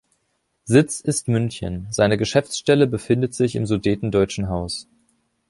Sitz 0.65 0.99
ist 0.99 1.27
München, 1.27 1.85
seine 1.91 2.17
Geschäftsstelle 2.17 2.87
befindet 2.87 3.35
sich 3.35 3.55
im 3.55 3.67
Sudetendeutschen 3.67 4.49
Haus. 4.49 4.87